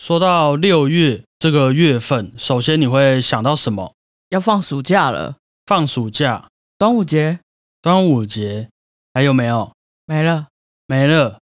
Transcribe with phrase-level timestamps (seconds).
[0.00, 3.92] 说到六月这个月份，首先你会想到什么？
[4.30, 7.40] 要放暑假了，放暑假、端午节
[7.82, 8.70] 端午节，
[9.12, 9.72] 还有没有？
[10.06, 10.46] 没了。
[10.86, 11.38] 没了。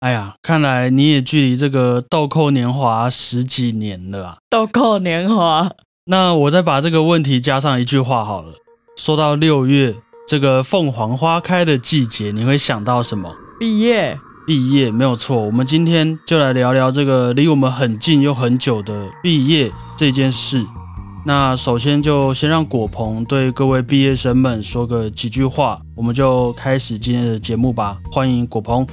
[0.00, 4.36] 哎呀，看来你也距离这个豆蔻年华十几年了啊。
[4.50, 5.70] 豆蔻年华，
[6.04, 8.52] 那我再把这个问题加上一句话好了。
[8.98, 9.96] 说到六月
[10.28, 13.34] 这个凤凰花开的季节，你会想到什么？
[13.58, 14.20] 毕业。
[14.44, 20.66] 毕业没有错，我们今天就来聊聊这个离我们很近又很久的毕业这件事。
[21.24, 27.96] 那首先就先让果鹏对各位毕业生们说个几句话，我们就开始今天的节目吧。
[28.10, 28.84] 欢迎果鹏，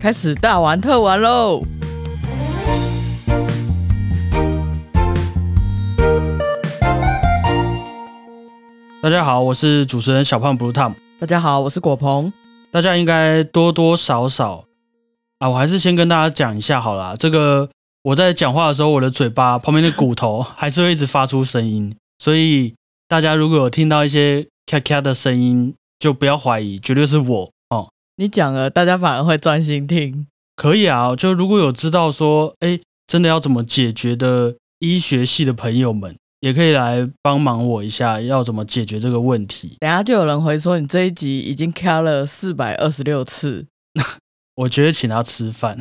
[0.00, 1.62] 开始大玩特玩喽！
[9.00, 10.94] 大家好，我是主持人小胖 Blue Tom。
[11.20, 12.32] 大家好，我是果鹏。
[12.72, 14.64] 大家应该多多少少
[15.38, 17.14] 啊，我还是先跟大家讲一下好了。
[17.18, 17.68] 这个
[18.02, 22.74] 我在讲话的时候，我的嘴巴旁边的骨头还是会一直发出声音，所以
[23.06, 27.90] 大家如果有听到一些咔咔的声音，就不要怀疑，绝对是我哦。
[28.16, 30.26] 你讲了，大家反而会专心听。
[30.56, 36.16] 可以啊，就如果有知道说，哎，真的要怎么解决的医学系的朋友们。
[36.42, 39.76] 也可以来帮忙我一下，要怎么解决这个问题？
[39.80, 43.64] 等下就有人回说你这一集已经开了四百二十六次，
[44.56, 45.78] 我觉得请他吃饭。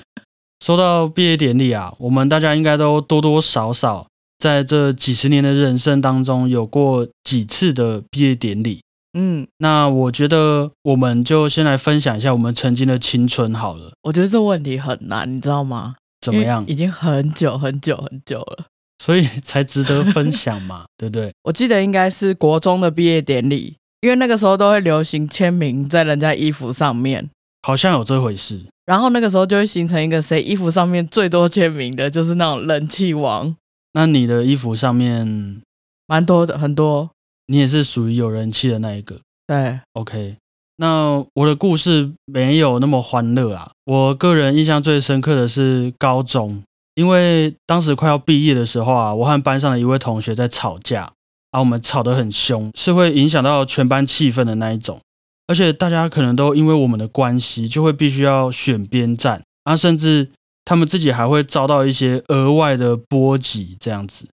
[0.64, 4.06] 说到毕业典礼啊，我们大家应该都多多少少
[4.38, 8.82] 在这几十年的人生当中有过几次的毕业典礼。
[9.16, 13.92] 嗯，那我觉得我们就先来分享一下我们曾经的青春好了。
[14.02, 15.94] 我觉得这问题很难，你知道吗？
[16.20, 16.64] 怎么样？
[16.66, 18.66] 已经很久很久很久了。
[18.98, 21.32] 所以才值得分享嘛，对不对？
[21.44, 27.28] 我记得应该是国中的毕业典礼，因为那个时候都会流行签名在人家衣服上面，
[27.62, 28.64] 好像有这回事。
[28.86, 33.56] 然后那个时候就会形成一个谁衣服上面最多签名的，就是那种人气王。
[33.94, 35.62] 那你的衣服上面
[36.06, 37.10] 蛮多的，很多。
[37.46, 39.18] 你也是属于有人气的那一个。
[39.46, 40.36] 对，OK。
[40.76, 46.62] 那我的故事没有那么欢乐啊，我个人印象最深刻的是高中。
[46.94, 51.12] 因为当时快要毕业的时候啊，我和班上的一位同学在吵架，
[51.50, 55.00] 啊，我们吵得很凶，是会影响到全班气氛的那一种，
[55.48, 60.30] 而且大家可能都因为我们的关系，就会必须要选边站，啊，甚至
[60.64, 64.28] 他们自己还会遭到一些额外的波及，这样子，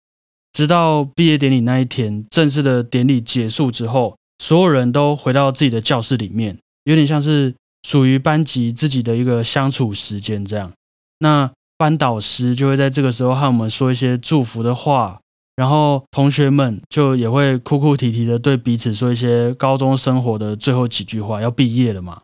[0.51, 7.55] 直到毕业典礼那一天，正式的典礼结束之后，所有人都回到自己的教室里面，有点像是
[7.87, 10.73] 属于班级自己的一个相处时间这样，
[11.19, 11.49] 那。
[11.79, 15.17] 班导师就会在这个时候和我们说一些祝福的话，
[15.55, 21.41] 然后同学们就也会哭哭啼啼的对彼此说一些高中生活的最后几句话。
[21.41, 22.21] 要毕业了嘛，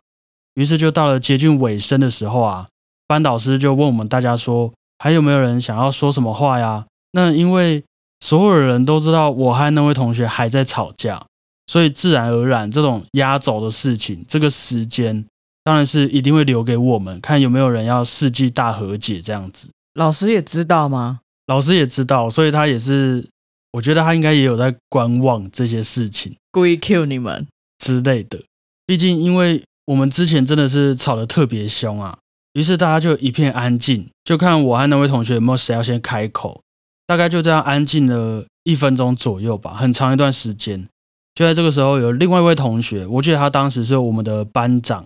[0.56, 2.68] 于是就到了接近尾声的时候啊，
[3.06, 6.84] 班导师就问我们大家说，还有没有人想要说什么话呀？
[7.12, 7.82] 那因为
[8.20, 11.24] 所有人都知道我和那位同学还在吵架，
[11.66, 15.24] 所以自然而然这种压轴的事情，这个时间。
[15.66, 19.68] 当然是一定会留给我们，看有没有人要世纪大和解这样子。
[19.94, 21.22] 老师也知道吗？
[21.48, 23.26] 老师也知道，所以他也是，
[23.72, 27.48] 我觉得他应该也有在观望这些事情，故意 Q 你们
[27.84, 28.44] 之类的。
[28.86, 32.16] 毕竟，因为我们之前真的是吵得特别凶啊，
[32.52, 36.60] 于是大家就一片安静，就看我和那位同学有没有谁要先开口。
[37.08, 40.86] 大概就这样安静了一分钟左右吧，很长一段时间。
[41.34, 45.04] 就在这个时候，有另外一位同学，我记得他当时是我们的班长。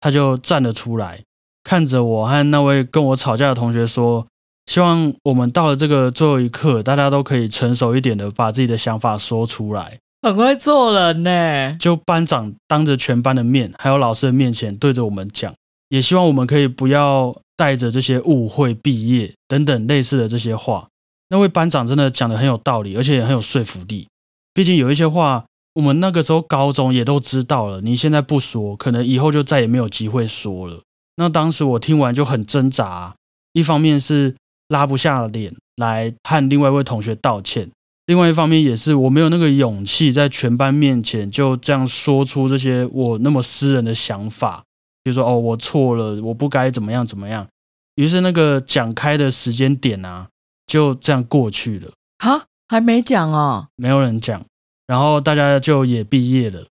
[0.00, 1.22] 他就站了出来，
[1.62, 4.26] 看着我和那位跟我吵架的同学说
[4.64, 11.76] ：“希望我们到了这个最后一刻，大家都可以成熟一点的把自己的想法说出来。”很会做人呢。
[11.78, 15.54] 就班长当着全班的面，还有老师的面前对着我们讲，
[15.90, 20.88] 也希望我们可以不要带着这些误会毕业等等类似的这些话。
[21.28, 24.08] 那位班长真的讲的很有道理，而且也很有说服力。
[24.54, 25.44] 毕竟有一些话。
[25.80, 30.82] 我们那个时候高中也都知道了，你现在不说，可能以后就再也没有机会说了。
[31.16, 33.14] 那当时我听完就很挣扎，
[33.54, 34.36] 一方面是
[34.68, 37.70] 拉不下脸来和另外一位同学道歉，
[38.04, 44.62] 另外一方面也是我没有那个勇气在全班面前就这样说出这些我那么私人的想法，
[45.02, 47.46] 比如说哦我错了，我不该怎么样怎么样。
[47.94, 50.28] 于是那个讲开的时间点啊，
[50.66, 51.90] 就这样过去了。
[52.18, 54.44] 哈，还没讲哦，没有人讲。
[54.90, 56.66] 然后大家就也毕业了，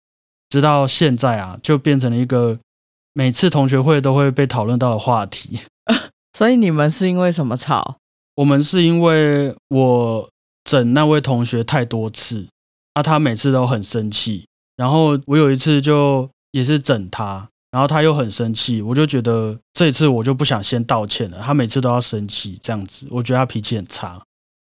[0.50, 2.58] 直到现在啊，就变成了一个
[3.14, 5.60] 每次同学会都会被讨论到的话题。
[6.36, 7.98] 所以你们是因为什么吵？
[8.38, 10.28] 我们是因为我
[10.64, 12.48] 整那位同学太多次，
[12.96, 14.48] 啊，他每次都很生气。
[14.76, 21.40] 然后我有一次就也是整他，然然后他又很生气，我就觉得这一次我就不想先道歉了。
[21.44, 24.20] 他每次都要生气这样子，我觉得他脾气很差。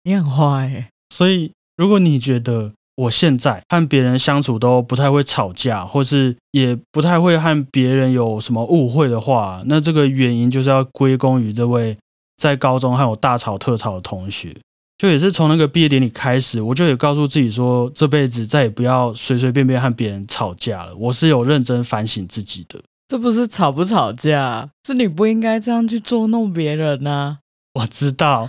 [0.04, 11.96] 你很坏耶，所以如果你觉得我现在和别人相处都不太会吵架，或是也不太会和别人有什么误会的话，那这个原因就是要归功于这位
[12.36, 14.56] 在高中和我大吵特吵的同学。
[14.98, 20.94] 就也是从那个毕业典礼开始，我就也告诉自己说，这辈子再也不要随随便便和别人吵架了。
[20.94, 22.80] 我是有认真反省自己的。
[23.08, 27.38] 这不是吵不吵架，是你不应该这样去捉弄别人呐、
[27.74, 28.48] 我知道，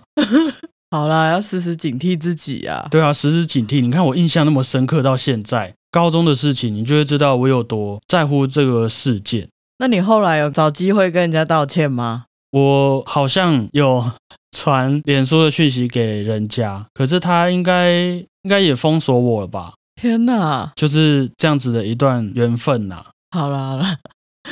[0.94, 2.88] 好啦，要时时警惕自己啊。
[2.92, 3.82] 对啊，时时警惕。
[3.82, 9.50] 你看我印象那么深刻，到现在高中的事情，你就会知道我有多在乎这个事件。
[9.80, 12.26] 那你后来有找机会跟人家道歉吗？
[12.52, 14.12] 我好像有
[14.56, 18.00] 传脸书的讯息给人家，可是他应该
[18.44, 19.74] 应该也封锁我了吧？
[20.00, 20.72] 天哪！
[20.76, 23.98] 就是这样子的一段缘分呐、好啦好啦，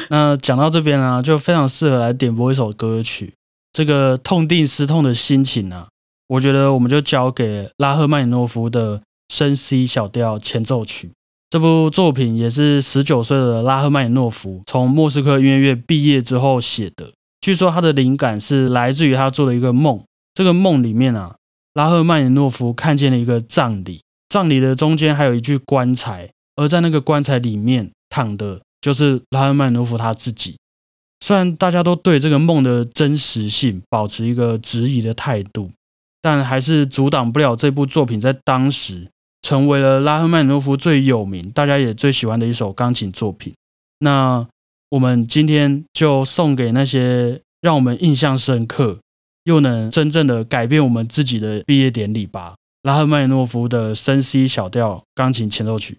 [0.09, 3.31] 那讲到这边啊、就非常适合来点播一首歌曲。
[3.71, 5.85] 这个痛定思痛的心情呢、
[6.31, 11.12] 我觉得我们就交给拉赫曼诺夫的升 C 小调前奏曲。
[11.50, 17.12] 这部作品也是十九岁的拉赫曼诺夫从莫斯科音乐院毕业之后写的。
[17.42, 20.01] 据说他的灵感是来自于他做的一个梦。
[20.33, 21.36] 这个梦里面啊，
[21.74, 30.56] 拉赫曼诺夫看见了一个葬礼，葬礼的中间还有一具棺材，而在那个棺材里面躺的就是拉赫曼诺夫他自己。
[31.19, 35.69] 虽然大家都对这个梦的真实性保持一个质疑的态度，
[36.21, 39.07] 但还是阻挡不了这部作品在当时
[39.41, 43.53] 成为了拉赫曼诺夫最有名、大家也最喜欢的一首钢琴作品。
[44.00, 44.47] 那
[44.89, 49.00] 我们今天就送给那些让我们印象深刻，
[49.45, 52.56] 又能真正的改变我们自己的毕业典礼吧。
[52.83, 55.94] 拉赫曼诺夫的深 C 小调钢琴前奏曲。《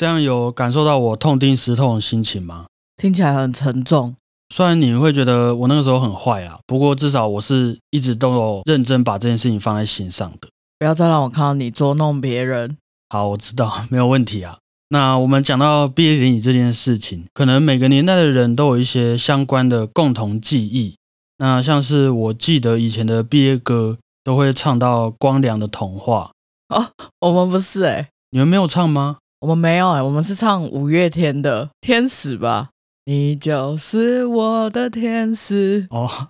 [0.00, 2.64] 这样有感受到我痛定思痛的心情吗？
[2.96, 4.16] 听起来很沉重。
[4.48, 10.48] 虽然你会觉得我那个时候很坏啊，不过至少我是一直都有认真把这件事情放在心上的。
[10.78, 12.78] 不要再让我看到你捉弄别人。
[13.10, 14.56] 好，我知道没有问题啊。
[14.88, 20.96] 那我们讲到毕业典礼这件事情，可能每个年代的人都有一些相关的共同记忆。
[21.36, 26.30] 那像是我记得以前的毕业歌都会唱到光良的童话
[26.70, 26.88] 哦，
[27.20, 29.18] 我们不是哎，你们没有唱吗？
[29.40, 32.68] 我们没有哎，我们是唱五月天的《天使》吧？
[33.06, 36.28] 你就是我的天使哦。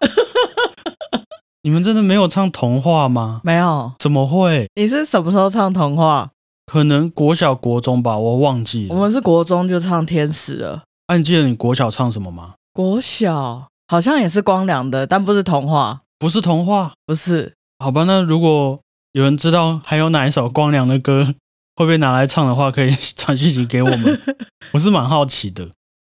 [1.62, 3.40] 你们真的没有唱童话吗？
[3.42, 4.68] 没有，怎么会？
[4.76, 6.30] 你是什么时候唱童话？
[6.66, 8.94] 可能国小国中吧，我忘记了。
[8.94, 10.84] 我们是国中就唱天使了。
[11.08, 12.54] 那你记得你国小唱什么吗？
[12.72, 17.54] 国小好像也是光良的，但不是童话，不是童话，不是。
[17.80, 18.78] 好吧，那如果
[19.10, 21.34] 有人知道还有哪一首光良的歌
[21.76, 24.20] 会被拿来唱的话，可以 传讯息给我们。
[24.72, 25.68] 我是蛮好奇的。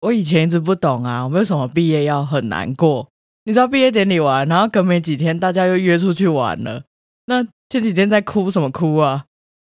[0.01, 3.09] 我以前一直不懂啊，我为什么毕业要很难过？
[3.45, 6.83] 你知道毕业典礼完，然后隔没几天大家又约出去玩了，
[7.27, 9.25] 那前几天在哭什么哭啊？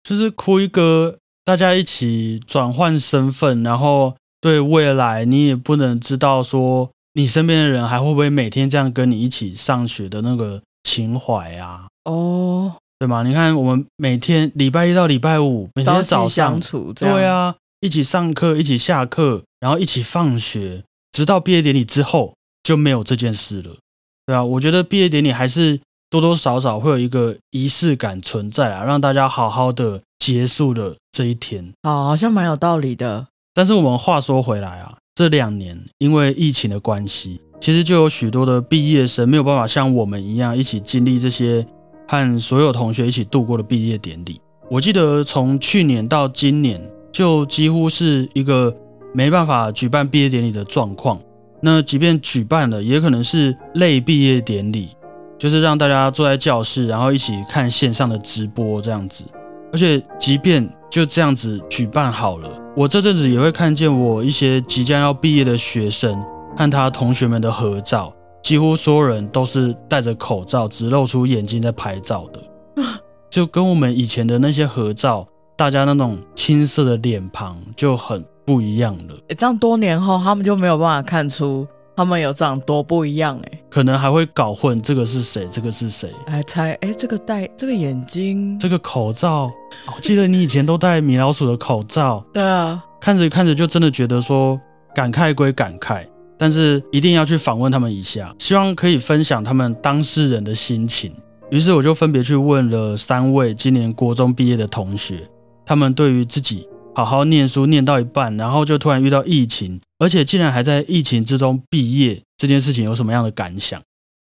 [0.03, 11.87] 就是哭一个，大家一起转换身份，然后对未来你也不能知道说你身边的人还会不会每天这样跟你一起上学的那个情怀啊？
[12.05, 13.23] 哦，对吗？
[13.23, 16.59] 你看我们每天礼拜一到礼拜五每天早上，
[16.95, 23.77] 对啊，一起上课，一起下课，然后一起放学，直到毕业典礼之后就没有这件事了，
[24.25, 25.79] 对啊，我觉得毕业典礼还是。
[26.11, 31.71] 多多少少会有一个仪式感存在啊，让大家好好的结束了这一天。
[31.83, 33.27] 哦，好像蛮有道理的。
[33.53, 41.63] 但是我们话说回来啊，这两年因为疫情的关系，其实就有许多的毕业生没有办法像我们一样一起经历这些
[42.09, 44.41] 和所有同学一起度过的毕业典礼。
[44.67, 48.75] 我记得从去年到今年，就几乎是一个
[49.13, 51.19] 没办法举办毕业典礼的状况。
[51.61, 54.89] 那即便举办了，也可能是类毕业典礼。
[55.37, 59.23] 就是让大家坐在教室，然后一起看线上的直播这样子。
[59.71, 66.21] 而且，即便就这样子举办好了，我这阵子也会看见我一些即将要毕业的学生
[66.57, 68.11] 和他同学们的合照，
[68.41, 72.41] 几乎所有人都是戴着口罩，只露出眼睛在拍照的，
[73.29, 79.15] 就跟我们以前的那些合照，大家那种青涩的脸庞就很不一样了。
[79.37, 81.67] 这样多年后，他们就没有办法看出。
[81.95, 86.09] 他们有长多不一样哎，可能还会搞混这个是谁，这个是谁？
[86.27, 89.51] 来猜哎，这个戴这个眼睛，这个口罩，
[89.93, 92.23] 我记得你以前都戴米老鼠的口罩。
[92.33, 94.57] 对啊，看着看着就真的觉得说
[94.95, 96.07] 感慨归感慨，
[96.39, 101.13] 但是一定要去访问他们一下，希望可以分享他们当事人的心情。
[101.51, 105.27] 于是我就分别去问了三位今年国中毕业的同学，
[105.65, 106.67] 他们对于自己。
[106.95, 113.81] 好好念书，念到一半，然后就突然遇到疫情，而且竟然还在疫情之中毕业，这件事情有什么样的感想？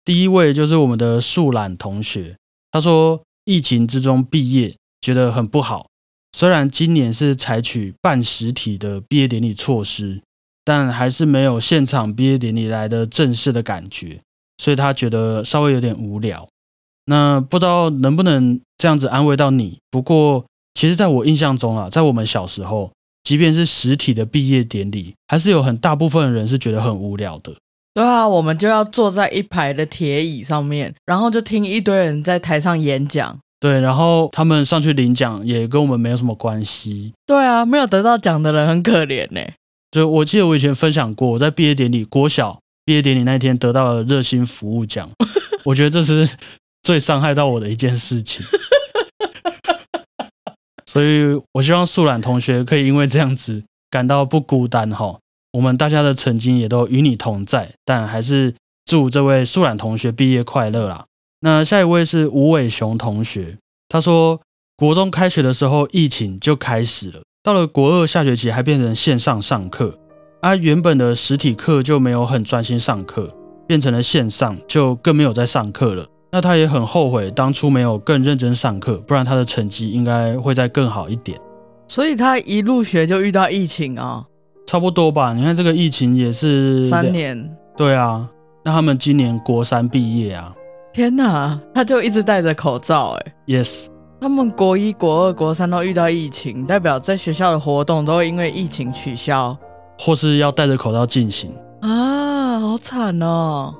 [0.05, 2.36] 第一位就是我们的树懒同学，
[2.72, 5.88] 他说疫情之中毕业觉得很不好，
[6.34, 10.22] 虽然今年是采取半实体的毕业典礼措施，
[10.63, 14.19] 但还是没有现场毕业典礼来的正式的感觉，
[14.57, 16.47] 所以他觉得稍微有点无聊。
[17.05, 19.79] 那不知道能不能这样子安慰到你？
[19.89, 20.45] 不过。
[20.73, 22.89] 其实，在我印象中啊，在我们小时候，
[23.25, 27.53] 即便是实体的毕业典礼，还是有很大部分人是觉得很无聊的。
[27.93, 33.37] 对啊，我们就要坐在一排的铁椅上面，然后就听一堆人在台上演讲。
[33.59, 37.11] 对，然后他们上去领奖，也跟我们没有什么关系。
[37.25, 39.41] 对啊，没有得到奖的人很可怜呢。
[39.91, 45.10] 就我记得我以前分享过，我在毕业典礼国小毕业典礼那天得到了热心服务奖，
[45.65, 46.38] 我觉得这是
[46.81, 48.43] 最伤害到我的一件事情。
[50.88, 55.19] 所以，我希望素懒同学可以因为这样子感到不孤单哈。
[55.53, 58.55] 我们大家的曾经也都与你同在，但还是
[58.86, 61.05] 祝这位素懒同学毕业快乐啦。
[61.41, 63.57] 那下一位是吴伟雄同学，
[63.89, 64.41] 他说，
[64.75, 69.98] 国中开学的时候疫情就开始了，到了国二下学期还变成线上上课，
[70.41, 73.36] 啊，原本的实体课就没有很专心上课，
[73.67, 76.05] 变成了线上，就更没有在上课了。
[76.31, 81.36] 那他也很后悔当初没有更认真上课，不然他的成绩应该会再更好一点。
[81.88, 84.24] 所以他一入学就遇到疫情啊，
[84.67, 85.33] 差不多吧？
[85.33, 88.29] 你看这个疫情也是三年，对啊。
[88.63, 90.53] 那他们今年国三毕业啊，
[90.93, 93.33] 天哪，他就一直戴着口罩哎。
[93.48, 93.88] Yes，
[94.21, 99.57] 他们国一、国二、国三都遇到疫情，代表在学校的活动都会因为疫情取消，
[99.97, 101.51] 或是要戴着口罩进行
[101.81, 103.73] 啊，好惨哦。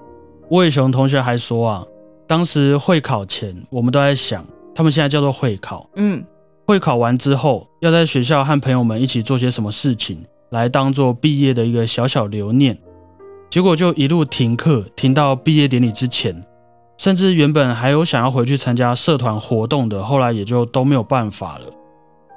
[0.50, 1.86] 魏雄同学还说啊。
[2.28, 4.44] 当时会考前，我们都在想，
[4.74, 5.88] 他们现在叫做会考。
[5.96, 6.24] 嗯，
[6.66, 12.76] 会考完之后，要在学校和朋友们一起做些什么事情，来当做毕业的一个小小留念。
[13.52, 16.34] 结果就一路停课，停到毕业典礼之前，
[17.02, 21.66] 甚至原本还有想要回去参加社团活动的，后来也就都没有办法了。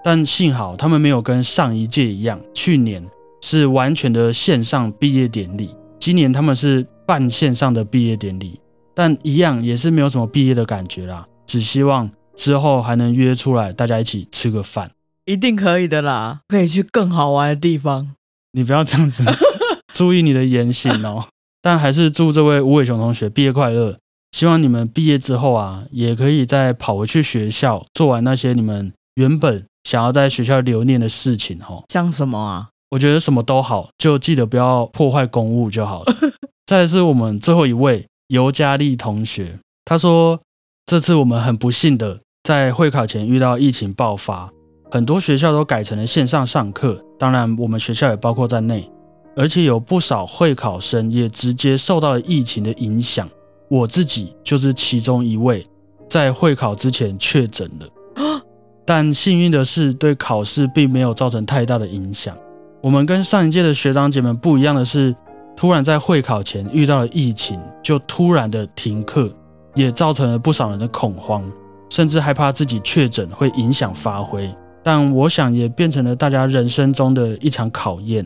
[0.03, 3.07] 但幸好他们没有跟上一届一样，去年
[3.43, 8.59] 是完全的线上毕业典礼，今年他们是半线上的毕业典礼，
[8.95, 11.27] 但一样也是没有什么毕业的感觉啦。
[11.45, 14.91] 只希望之后还能约出来，大家一起吃个饭，
[15.27, 18.15] 一定可以的啦，可以去更好玩的地方。
[18.53, 19.23] 你不要这样子。
[19.93, 21.27] 注意你的言行哦，
[21.61, 23.99] 但还是祝这位吴伟雄同学毕业快乐。
[24.35, 31.85] 希望你们毕业之后啊，也可以再跑回去学校，做完那些你们原本想要在学校留念的事情哦。
[31.89, 32.69] 像什么啊？
[32.91, 36.13] 我觉得什么都好，就记得不要破坏公物就好了。
[36.67, 40.41] 再来是我们最后一位尤佳丽同学，他说
[40.85, 44.51] 这次我们很不幸的在会考前遇到疫情爆发，
[44.91, 48.91] 很多学校都改成了线上上课，当然我们学校也包括在内。
[49.37, 53.29] 而且有不少会考生也直接受到了疫情的影响，
[53.75, 55.67] 我自己就是其中一位，
[56.09, 57.89] 在会考之前确诊了。
[58.87, 62.37] 但幸运的是，对考试并没有造成太大的影响。
[62.81, 65.13] 我们跟上一届的学长姐们不一样的是，
[65.57, 69.29] 突然在会考前遇到了疫情，就突然的停课，
[69.75, 71.43] 也造成了不少人的恐慌，
[71.91, 74.49] 甚至害怕自己确诊会影响发挥。
[74.85, 78.25] 但我想，也变成了大家人生中的一场考验。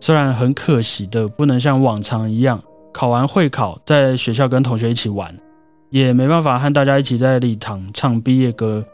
[0.00, 2.60] 虽然很可惜的不能像往常一样
[2.94, 5.36] 考完会考在学校跟同学一起玩，
[5.90, 8.84] 也没办法和大家一起在礼堂唱毕业歌。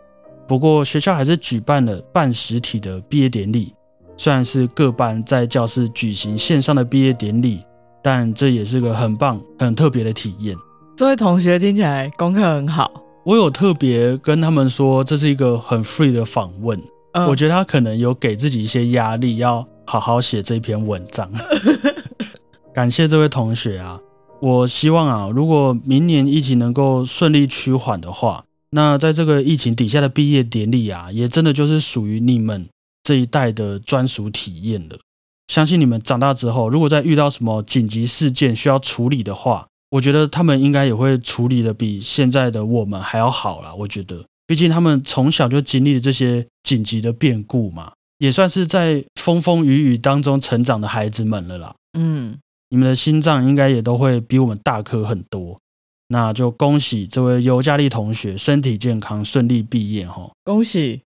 [0.48, 3.74] 不过学校还是举办了半实体的毕业典礼，
[4.16, 7.60] 虽然是各班在教室举行线上的毕业典礼，
[8.02, 10.56] 但这也是个很棒、很特别的体验。
[10.96, 12.90] 这位同学听起来功课很好，
[13.24, 16.82] 我有特别跟他们说这是一个很 free 的访问，
[17.28, 19.62] 我觉得他可能有给自己一些压力要。
[19.86, 21.28] 好好写这篇文章，
[22.80, 24.00] 感谢这位同学啊！
[24.40, 32.66] 我希望啊，如果明年疫情能够顺利趋缓的话，那在这个疫情底下的毕业典礼啊，也真的就是属于你们
[33.02, 34.98] 这一代的专属体验了。
[35.48, 43.74] 相信你们长大之后，如果再遇到什么紧急事件需要处理的话，我觉得他们应该也会处理的比现在的我们还要好啦。
[43.74, 47.92] 我觉得，毕竟他们从小就经历了这些紧急的变故嘛。
[48.16, 51.74] 也算是在风风雨雨当中成长的孩子们了啦。
[51.98, 52.38] 嗯，
[52.70, 55.60] 你们的心脏应该也都会比我们大颗很多。
[56.08, 60.30] 那就恭喜这位尤佳丽同学身体健康，顺利毕业哈！
[60.42, 61.02] 恭喜。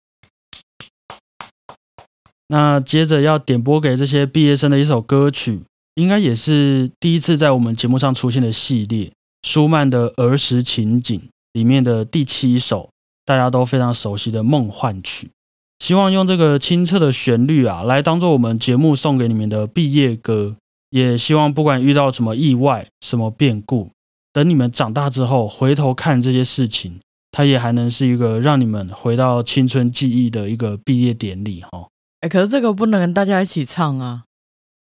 [2.49, 5.61] 那接着要点播给这些毕业生的一首歌曲，
[5.95, 9.13] 应该也是第一次在我们节目上出现的系列——
[9.47, 12.91] 舒曼的儿时情景里面的第七首，
[13.25, 15.31] 大家都非常熟悉的梦幻曲。
[15.79, 20.57] 希望用这个清澈的旋律啊，来当做我们节目送给你们的毕业歌。
[20.91, 23.91] 也希望不管遇到什么意外、什么变故，
[24.33, 31.89] 等你们长大之后回头看这些事情，它也还能是一个让你们回到青春记忆的一个毕业典礼哈。
[32.21, 34.25] 哎，可是这个不能跟大家一起唱啊，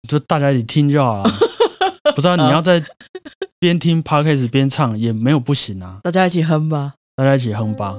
[0.09, 1.31] 就大家一起听就好了。
[2.15, 2.83] 不知道你要在
[3.59, 5.99] 边听 podcast 边唱也没有不行啊。
[6.03, 7.97] 大家一起哼吧，大家一起哼吧。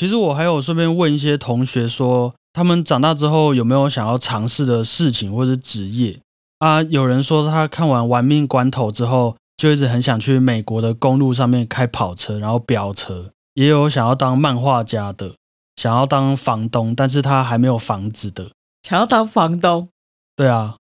[0.00, 6.18] 其实我还有顺便问一些同学说，他们长大之后有没有想要尝试的事情或者职业
[6.58, 6.82] 啊？
[6.84, 13.26] 有人说他看完《玩命关头》之后，就一直很想去美国的公路上面开跑车，然后飙车。
[13.52, 15.34] 也有想要当漫画家的，
[15.76, 18.50] 想要当房东，但是他还没有房子的，
[18.82, 19.86] 想要当房东。
[20.34, 20.76] 对啊，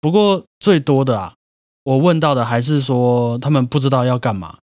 [0.00, 1.34] 不过最多的啊，
[1.84, 4.56] 我问到的还是说他们不知道要干嘛，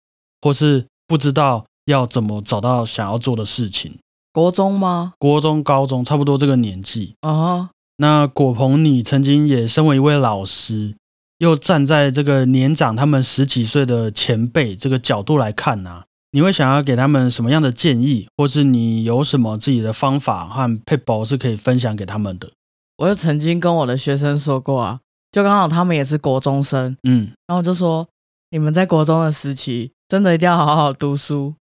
[0.40, 3.98] 或是不知道要怎么找到想要做的事情。
[4.32, 5.14] 国中吗？
[5.18, 7.70] 国中、高中，差不多这个年纪啊。
[7.96, 10.94] 那果鹏，你曾经也身为一位老师，
[11.38, 16.02] 又站在这个年长他们十几岁的前辈这个角度来看呢？
[16.32, 22.50] 你会想要给他们什么样的建议，或是你有什么自己的方法和配宝是可以分享给他们的？
[22.98, 25.00] 我就曾经跟我的学生说过啊，
[25.32, 28.06] 就刚好他们也是国中生，嗯，然后就说
[28.50, 31.54] 你们在国中的时期真的一定要好好读书。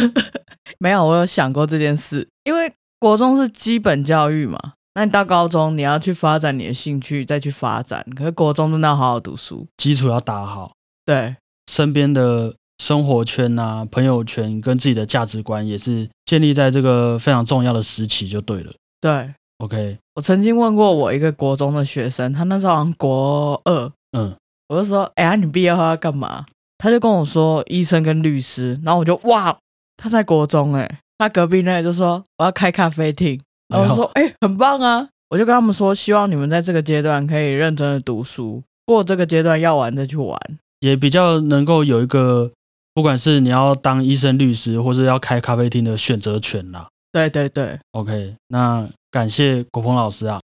[0.78, 4.58] 没有，我有想过这件事，因为国中是基本教育嘛，
[4.94, 8.04] 那你到高中你要去发展你的兴趣，再去发展。
[8.16, 10.72] 可是国中真的要好好读书，基础要打好，
[11.04, 11.36] 对，
[11.70, 12.54] 身边的。
[12.78, 18.72] 生活圈啊，朋友圈跟自己的价值观也是建立在这个非常重要的时期就对了。
[19.00, 19.98] 对，OK。
[20.16, 24.34] 我曾经问过我一个国中的学生，他那时候好像国二，嗯，
[24.66, 26.44] 我就说，哎呀，你毕业后要干嘛？
[26.78, 28.76] 他就跟我说医生跟律师。
[28.82, 29.56] 然后我就哇，
[30.02, 33.40] 他在国中哎，他隔壁那个就说我要开咖啡厅。
[33.68, 35.08] 然后我说，哎，很棒啊！
[35.30, 40.38] 我就跟他们说，希望你们在这个阶段可以认真的读书，过这个阶段要玩再去玩，
[40.80, 42.50] 也比较能够有一个。
[42.94, 46.86] 不管是你要当医生、律师，或是要开咖啡厅的选择权啦。
[47.10, 48.34] 对对对，OK。
[48.48, 50.38] 那感谢国鹏老师啊！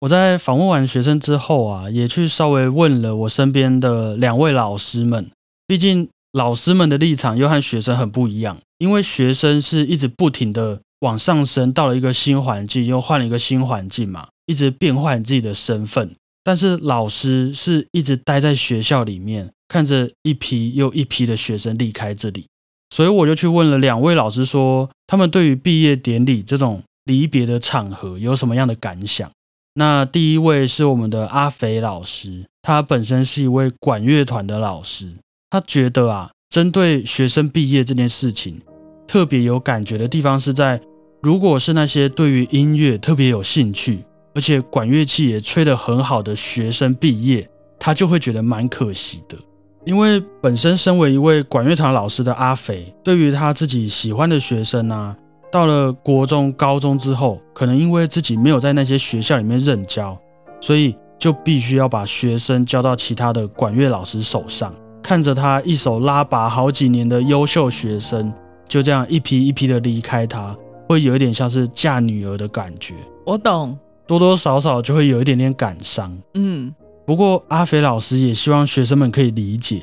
[0.00, 5.30] 我在访问完学生之后啊，也去稍微问了我身边的两位老师们。
[5.66, 16.14] 毕竟老师们的立场又和学生很不一样，因为学生是一直不停的往上升，到了一个新环境，又换了一个新环境嘛，一直变换自己的身份。
[16.44, 19.50] 但是老师是一直待在学校里面。
[19.68, 22.46] 看着一批又一批的学生离开这里，
[22.94, 29.28] 所以我就去问了两位老师，说他们对于毕业典礼这种离别的场合有什么样的感想。
[29.74, 35.12] 那第一位是我们的阿肥老师，他本身是一位管乐团的老师，
[35.48, 38.60] 他觉得啊，针对学生毕业这件事情，
[39.06, 40.80] 特别有感觉的地方是在，
[41.22, 44.00] 如果是那些对于音乐特别有兴趣，
[44.34, 49.36] 而且管乐器也吹得很好的学生毕业，他就会觉得蛮可惜的。
[49.84, 55.16] 因为本身身为一位管乐团老师的阿肥，对于他自己喜欢的学生啊，
[55.52, 60.20] 到了国中、高中之后，可能因为自己没有在那些学校里面任教，
[60.60, 64.74] 所以就必须要把学生交到其他的管乐老师手上。
[65.06, 68.32] 看着他一手拉拔好几年的优秀学生，
[68.68, 70.52] 就这样一批一批的离开，他
[70.88, 72.92] 会有一点像是嫁女儿的感觉。
[73.24, 76.12] 我懂，多多少少就会有一点点感伤。
[76.34, 76.74] 嗯。
[77.06, 79.80] 不过，阿肥老师也希望学生们可以理解，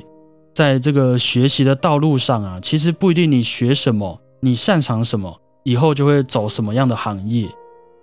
[0.53, 5.33] 在这个学习的道路上啊，其实不一定你学什么，你擅长什么，
[5.63, 7.47] 以后就会走什么样的行业。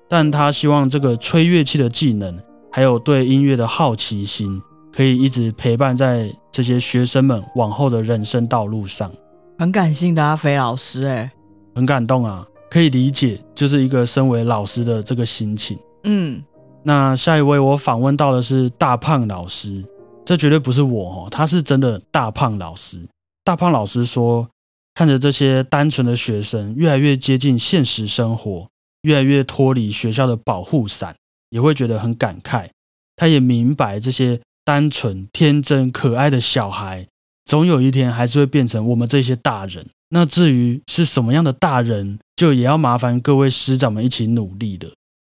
[0.09, 2.35] 但他希望这个吹乐器的技能，
[2.73, 4.59] 还有对音乐的好奇心，
[4.93, 9.11] 可以一直陪伴在这些学生们往后的人生道路上。
[9.59, 11.31] 很感性的阿肥老师，哎，
[11.75, 15.79] 很感动啊，可以理解，就是一个身为老师的这个心情。
[16.05, 16.43] 嗯。
[16.83, 19.85] 那下一位我访问到的是大胖老师，
[20.25, 22.99] 这绝对不是我哦，他是真的大胖老师。
[23.45, 24.49] 大胖老师说，
[24.95, 28.67] 看着这些单纯的学生越来越接近现实生活，
[29.03, 31.15] 越来越脱离学校的保护伞，
[31.51, 32.71] 也会觉得很感慨。
[33.15, 37.07] 他也明白这些单纯、天真、可爱的小孩，
[37.45, 39.89] 总有一天还是会变成我们这些大人。
[40.11, 44.91] 那至于是什么样的大人，就也要麻烦各位师长们一起努力了。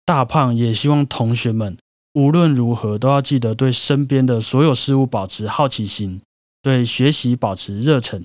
[0.05, 1.79] 大胖也希望同学们
[2.13, 6.21] 无论如何都要记得对身边的所有事物保持好奇心，
[6.61, 8.25] 对学习保持热忱，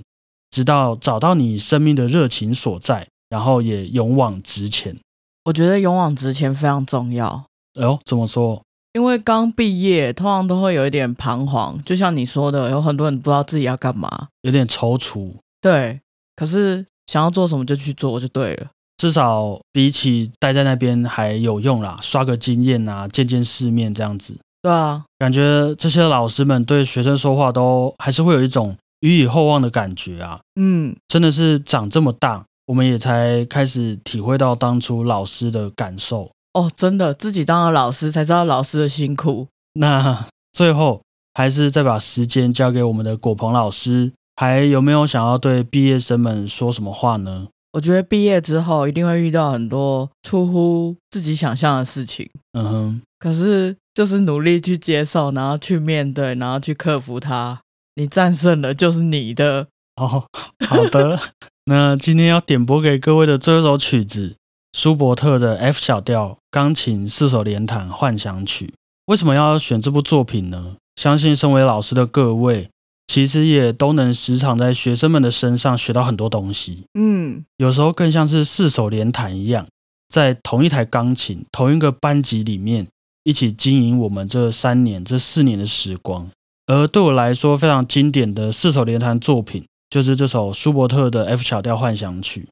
[0.51, 4.97] 直到找到你生命的热情所在，然后也勇往直前。
[5.45, 7.45] 我觉得勇往直前非常重要。
[7.79, 8.61] 哎呦，怎么说？
[8.93, 15.31] 因为刚毕业，通常都会有一点彷徨，就像你说的，有很多人不知道自己要干嘛，有点踌躇。
[15.61, 15.99] 对，
[16.35, 18.67] 可是想要做什么就去做就对了。
[18.97, 24.33] 至少比起待在那边还有用啦，刷个经验啊，见见世面这样子。
[24.61, 30.39] 对啊，感觉这些老师们对学生说话都还是会有一种予以厚望的感觉啊。
[30.59, 36.29] 嗯，真的是长这么大，我们也才开始体会到当初老师的感受。
[36.53, 39.47] 哦，真的，自己当了老师才知道老师的辛苦。
[39.73, 41.01] 那最后
[41.33, 47.47] 还是再把时间交给我们的果鹏老师，还有没有想要对毕业生们说什么话呢？
[47.73, 57.59] 我觉得毕业之后一定会遇到很多出乎自己想象的事情，嗯哼，可是就是努力去接受，然后去面对，然后去克服它。
[57.95, 59.67] 你战胜了，就是你的。
[59.97, 60.25] 哦，
[60.67, 61.19] 好的。
[61.65, 64.35] 那今天要点播给各位的最后一首曲子，
[64.73, 68.73] 舒伯特的 F 小调钢琴四手联弹幻想曲。
[69.05, 70.75] 为什么要选这部作品呢？
[70.95, 72.69] 相信身为老师的各位。
[73.11, 76.83] 其实也都能时常在学生们的身上学到很多东西。
[76.93, 79.65] 嗯，有时候更像是四手联弹一样，
[80.13, 82.85] 在同一台钢琴、同一个班级里面
[83.23, 86.29] 一起经营我们这三年、这四年的时光。
[86.67, 92.47] 而对我来说，非常经典的四手联弹作品就是这首舒伯特的 F 小调幻想曲。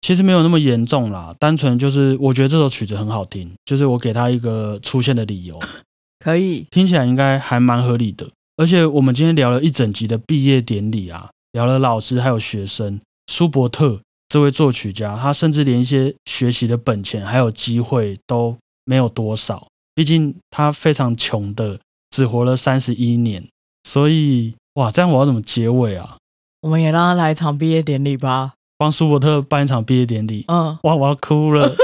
[0.00, 5.58] 其实没有那么严重啦，单纯就是我觉得这首曲子很好听，就是我给他一个出现的理由，
[6.24, 8.28] 可以听起来应该还蛮合理的。
[8.56, 13.00] 而且我们今天聊了一整集的毕业典礼啊，聊了老师还有学生。
[13.30, 21.78] 舒伯特这位作曲家，他甚至连一些学习的本钱还有机会都没有多少，毕竟他非常穷的，
[22.10, 23.46] 只活了三十一年。
[23.84, 26.16] 所以，哇，这样我要怎么结尾啊？
[26.62, 30.44] 我们也让他来一场毕业典礼吧，帮舒伯特办一场毕业典礼。
[30.48, 31.74] 嗯，哇，我要哭了。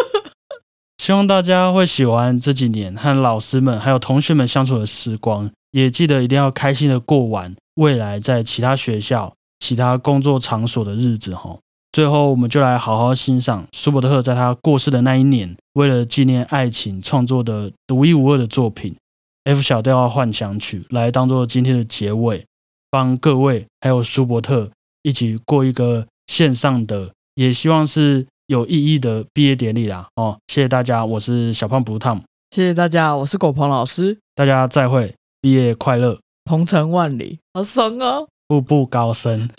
[1.03, 5.51] 希望大家会喜欢这几年和老师们还有同学们相处的时光。
[5.73, 11.59] 也记得一定要开心的过完未来在其他学校、其他工作场所的日子哈。
[11.91, 18.93] 最后，我们就来好好欣赏舒伯特在他过世的那一年，为了纪念爱情创作的独一无二的作品
[19.43, 22.47] 《F 小调幻想曲》，来当做今天的结尾，
[22.89, 24.71] 帮各位还有舒伯特
[25.03, 30.07] 一起过一个线上的，也希望是有意义的毕业典礼啦。
[30.17, 35.15] 哦，谢谢大家，我是小胖不烫，谢谢大家，我是狗鹏老师，大家再会。
[35.41, 38.27] 毕业快乐，鹏程万里，好爽哦！
[38.49, 39.51] 步步高升。